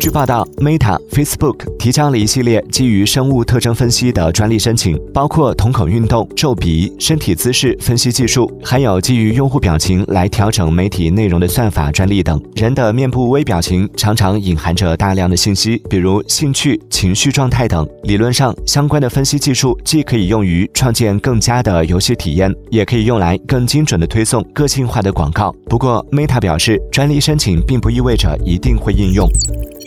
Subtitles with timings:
[0.00, 12.40] 据报道，Meta、Facebook 提交了一系列基于生物特征分析的专利申请，包括瞳孔运动、皱鼻、身体姿势分析技术，还有基于用户表情来调整媒体内容的算法专利等。
[12.54, 17.86] 人的面部微表情常常隐含着大量的信息，比如兴趣、情绪状态等。
[18.04, 25.54] 理论上，相关的分析技术既可以用于创建更佳的游戏体验，也可以用来更精准的推送个性化的广告。
[25.66, 29.28] 不过，Meta 表示，专利申请并不意味着一定会应用。
[29.46, 29.77] Thank you.